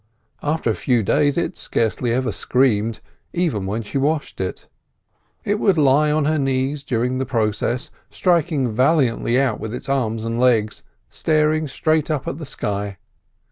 [0.41, 3.01] After a few days it scarcely ever screamed,
[3.33, 4.67] even when she washed it.
[5.45, 10.25] It would lie on her knees during the process, striking valiantly out with its arms
[10.25, 12.97] and legs, staring straight up at the sky.